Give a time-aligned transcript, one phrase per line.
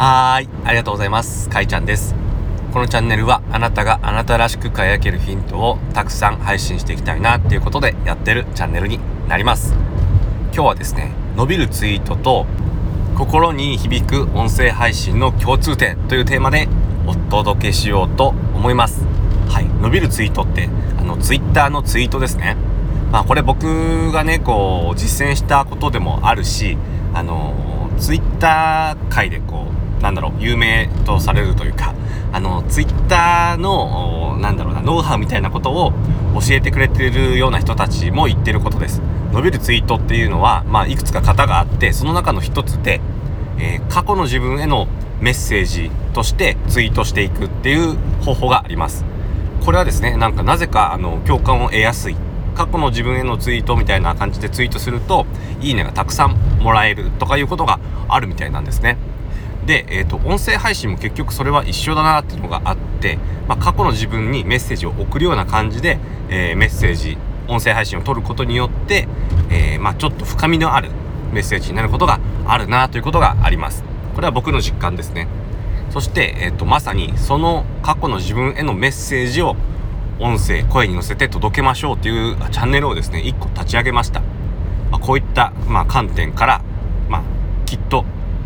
[0.00, 1.50] はーい、ありがとうございます。
[1.50, 2.14] かいちゃんです。
[2.72, 9.74] このチャンネルはあなたがあなたらしく輝けるヒントをたくさん配信していきたいなっていうことでやってるチャンネルになります。
[10.54, 12.46] 今日はですね、伸びるツイートと
[13.14, 16.66] 心に響く音声配信の共通点というテーマで
[17.06, 19.04] お届けしようと思います。
[19.50, 22.56] はい、伸びるツイートってあのツイッターのツイートですね。
[23.12, 26.78] まあこれ僕がねこう実践したことでもあるし、
[27.12, 31.94] あのツイッター界でこうなんだろう有名とされるというか
[32.32, 35.92] あのツイッターのなんだろうなノウハウみたいなことを
[36.34, 39.02] 教えてくれてるような人たちも言ってることです。
[39.32, 43.00] 伸びるツイートっていうのは、まあ、いくつか型があってその中の一つで、
[43.58, 44.86] えー過去の自分への
[45.20, 49.04] メッセージとしてツイートしていくっていう方法があります。
[49.64, 52.16] これはですねなんかなぜかあの共感を得やすい。
[52.54, 55.24] 過去の自分へのツイートみたいな感じでツイートすると
[55.62, 58.98] いいねがたくさんもらえるとかいうことがあるみたいなんですね
[59.70, 69.06] で、えー、と音声配信も結局それは一緒だなっていうのがあって、まあ、過去の自分にメッセージを送るような感じで、えーメッセージ音声配信を取ることによって、
[69.48, 70.90] えーまあ、ちょっと深みのある
[71.32, 73.84] メッセージになることがあるなということがあります。
[74.16, 75.28] これは僕の実感ですね。
[75.90, 79.54] そして、えー、とまさにその過去の自分へのメッセージを
[80.18, 84.20] 音声声に乗せて届けましょうというチャンネルをですね1個立ち上げました、
[84.90, 86.62] まあ、こういった、まあ、観点から、
[87.08, 87.22] まあ、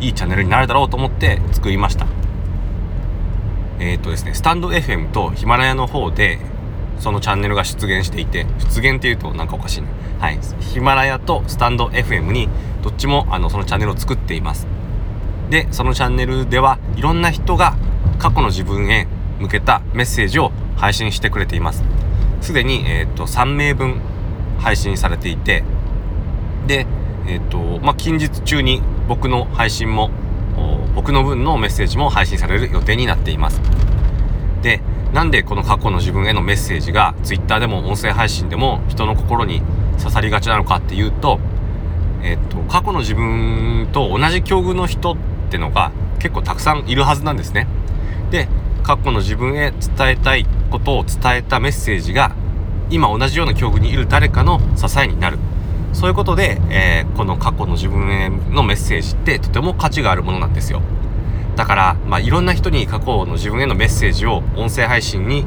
[0.00, 2.06] いいチャンネルになるだろうと思って作りました。
[3.80, 6.38] えっ、とですねスタンド FM とヒマラヤの方で
[6.98, 9.88] そのチャンネルが出現していて出現っていうとなんかおかしいな。
[10.20, 10.38] はい。
[10.60, 12.48] ヒマラヤとスタンド FM に
[12.82, 14.66] どっちもあのそのチャンネルを作っています。
[15.50, 17.76] でそのチャンネルではいろんな人が
[18.18, 19.06] 過去の自分へ
[19.38, 21.84] 向けたメッセージを配信してくれています。
[22.40, 24.00] すでに、えー、と3名分
[24.58, 25.64] 配信されていて
[26.66, 26.86] で
[27.26, 30.10] えっ、とまあ近日中に僕の配信も
[30.94, 33.60] 僕の分のメッセージも配信される予定になっています
[34.62, 34.80] で
[35.12, 39.62] なんでこの過去の自分へのメッセージが Twitter でも音声配信でも人の心に
[39.98, 41.38] 刺さりがちなのかっていうと
[42.24, 45.16] えっと、過去の自分と同じ境遇の人っ
[45.50, 47.68] てのが結構たくさんいるはずなんですね。
[48.30, 48.48] で
[48.82, 52.34] 過去の自分へ伝えたいことを伝えたメッセージが
[52.90, 55.38] 今同じような境遇にいる誰かの支えになる
[55.94, 60.82] そういうことで、えーこの過去の自分へのメッセージってとても価値があるものなんですよ。
[61.56, 65.46] だから、まあ、いろんな人に過去の自分へのメッセージを音声配信に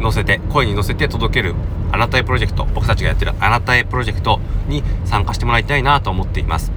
[0.00, 1.54] 載せて声に載せて届ける
[1.90, 6.70] あなたへプロジェクト僕たちがやってるあなたへプロジェクトに参加してもらいたいなと思っています。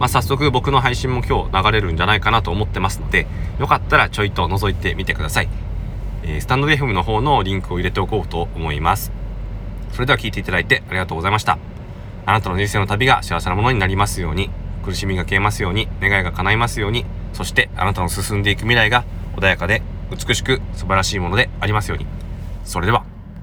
[0.00, 3.26] まあ、早速僕の配信も今日流れるんじゃないかなと思ってますので
[3.58, 5.48] よかったらちょいと覗いてみてください。
[6.24, 9.12] えースタンド FM の方のリンクを入れておこうと思います。
[9.92, 11.67] それでは聞いていただいてありがとうございました。
[12.28, 14.50] あなたの人生の旅が幸せなものになりますように、
[14.84, 19.06] 苦しみが消えますように、願いが叶いますように、そしてあなたの進んでいく未来が
[19.36, 19.80] 穏やかで
[20.10, 22.06] 美しく素晴らしいものでありますように。
[22.64, 23.17] それでは。